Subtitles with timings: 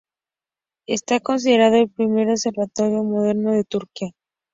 [0.87, 4.09] Está considerado el primer observatorio moderno de Turquía.